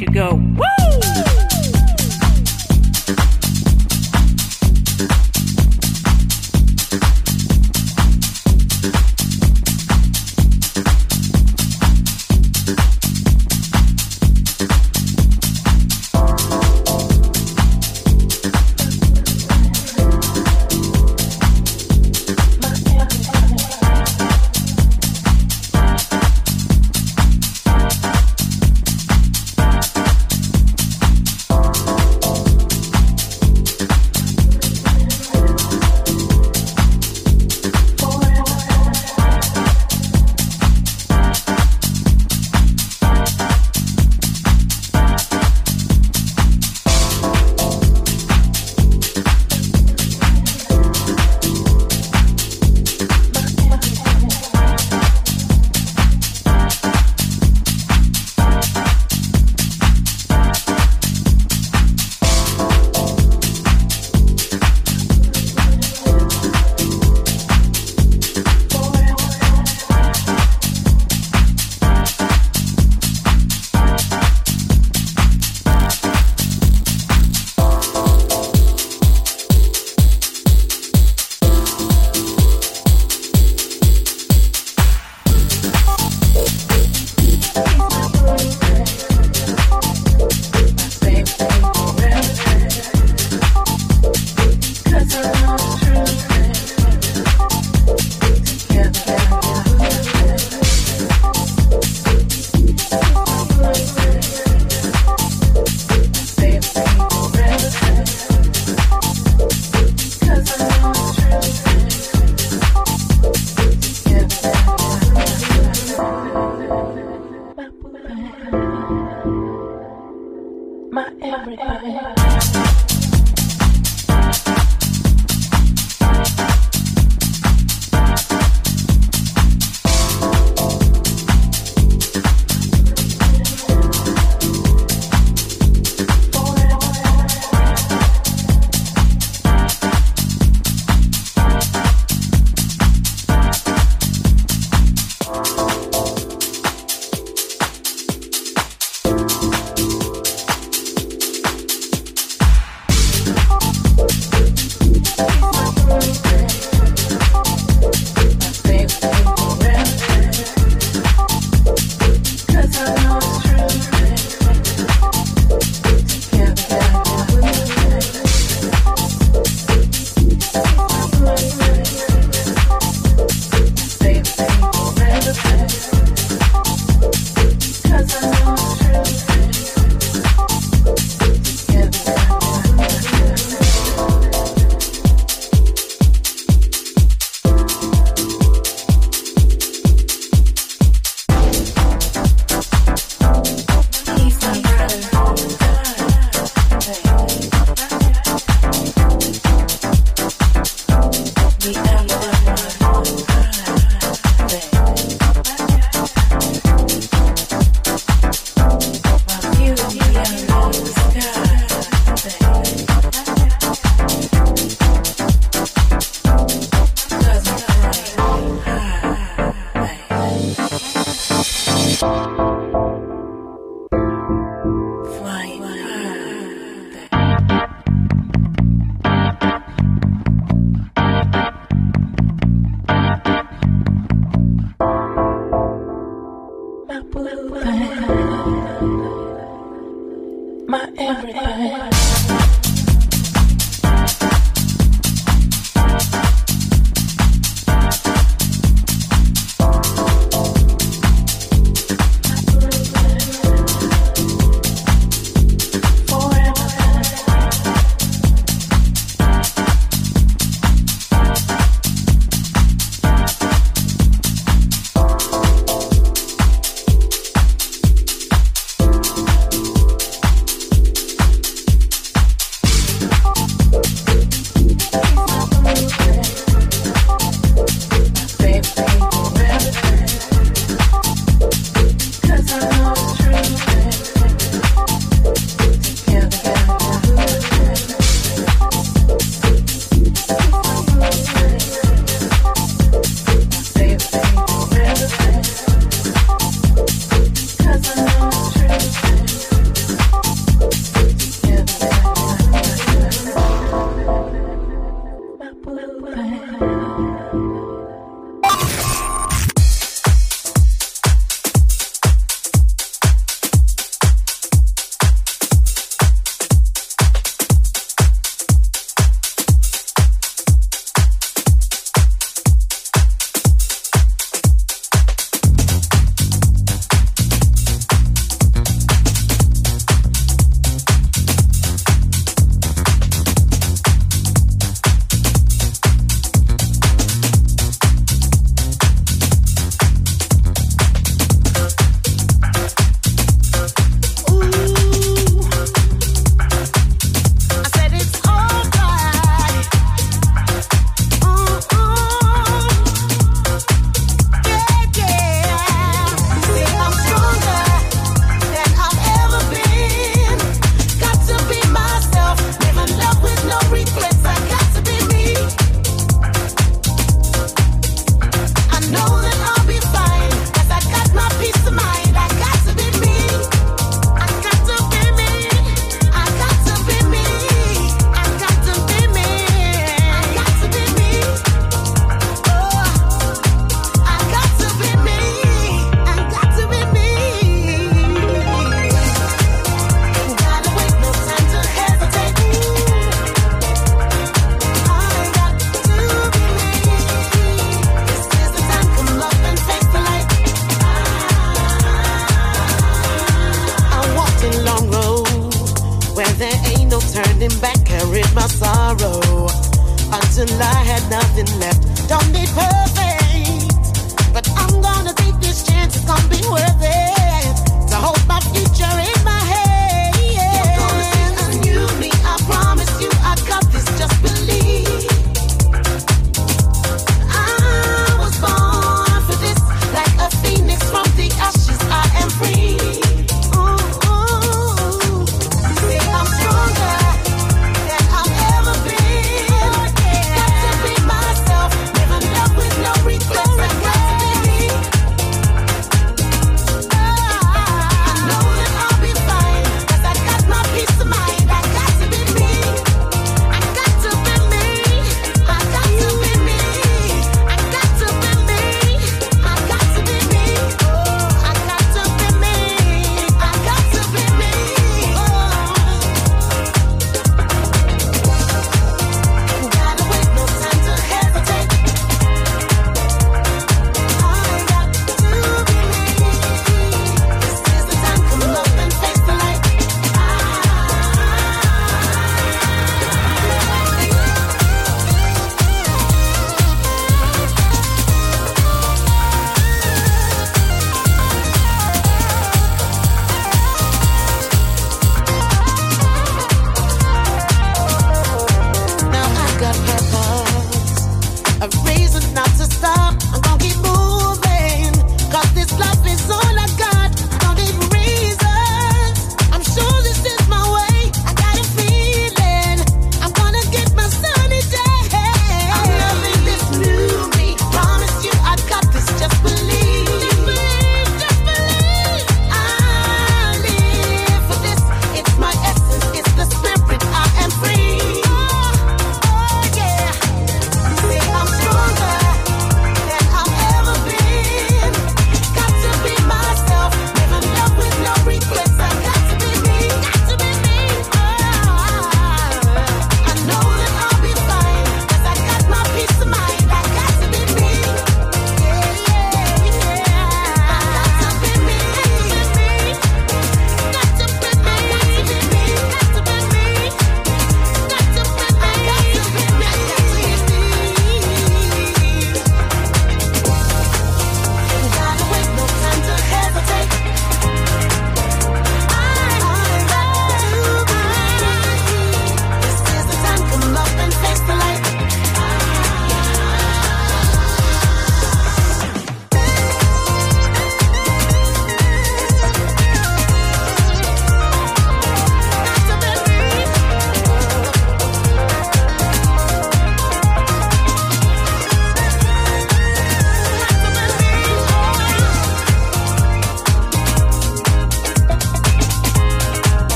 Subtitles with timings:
[0.00, 0.36] You go,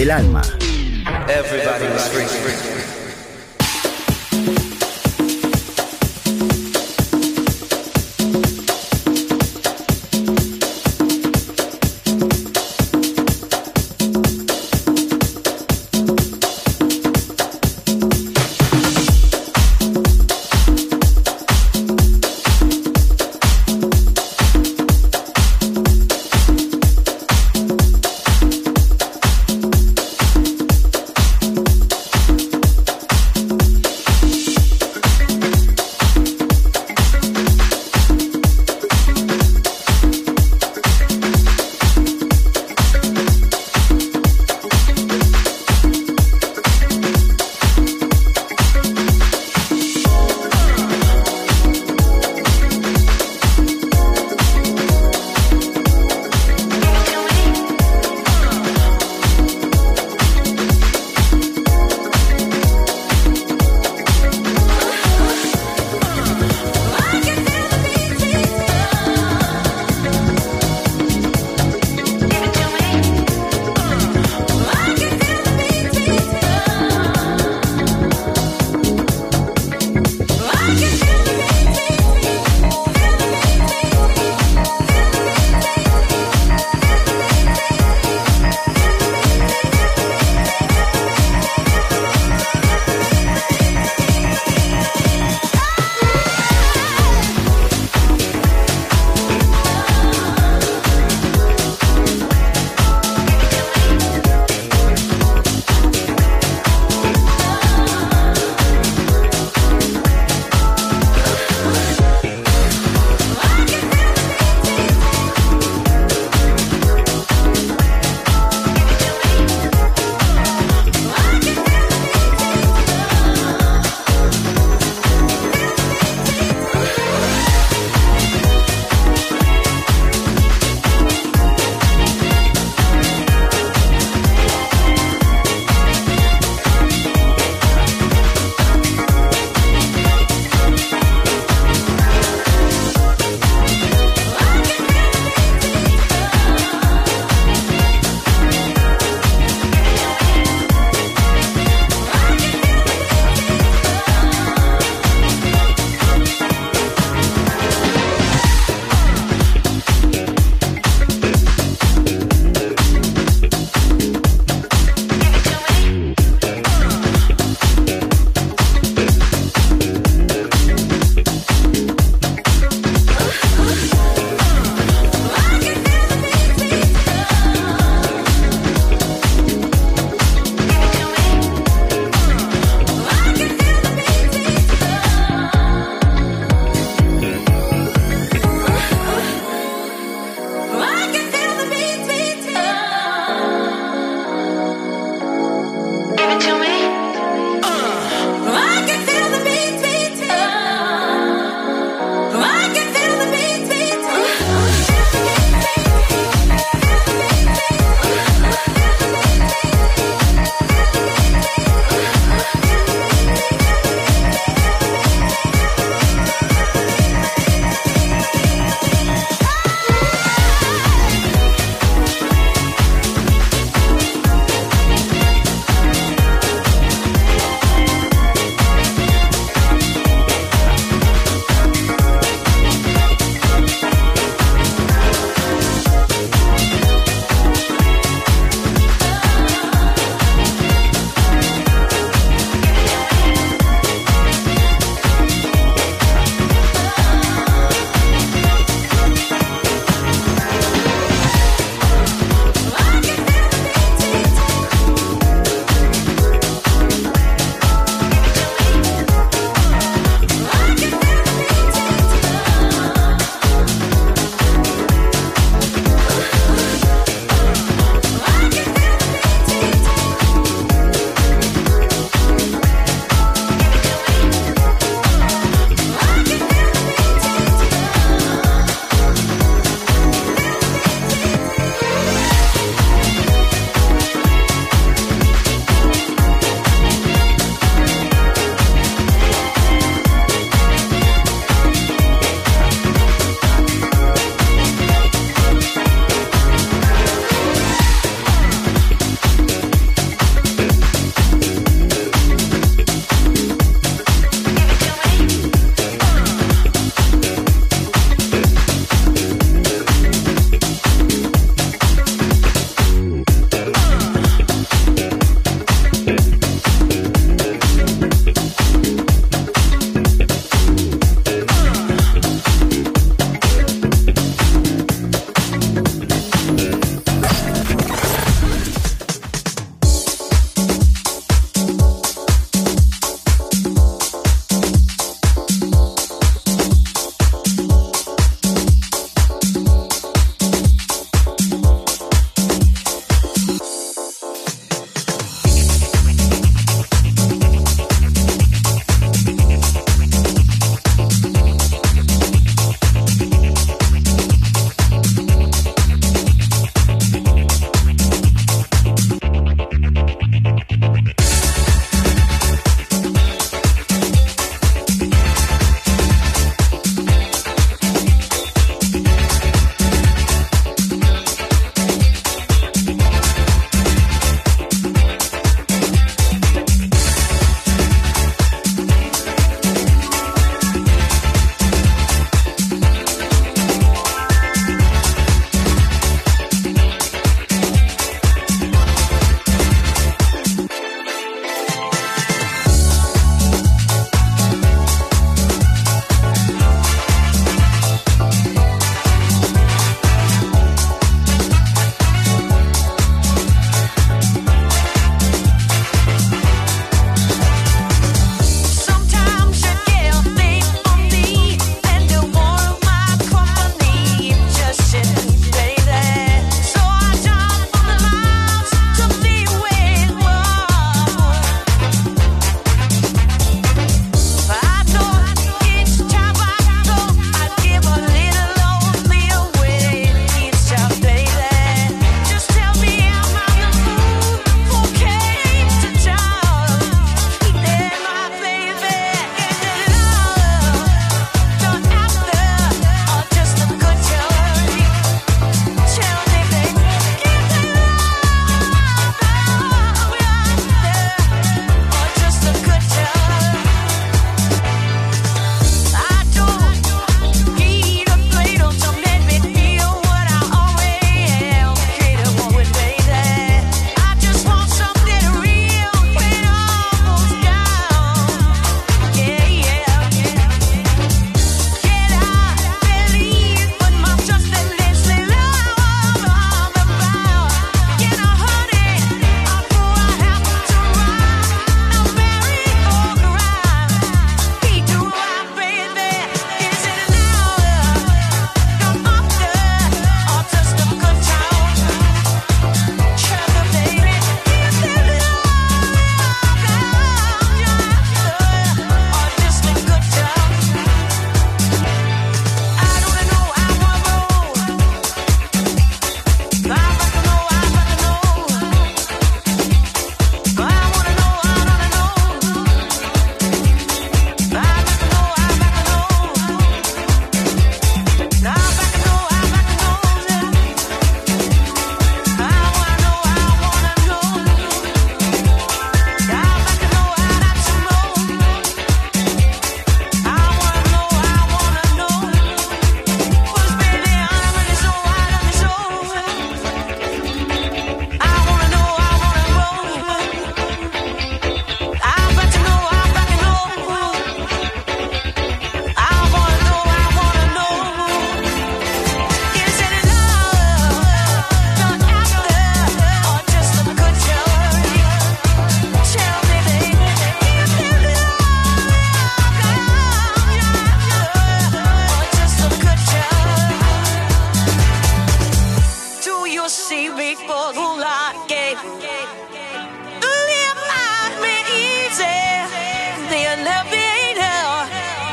[0.00, 0.49] Del alma.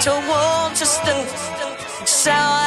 [0.08, 1.28] I don't want to stop.
[2.08, 2.67] So I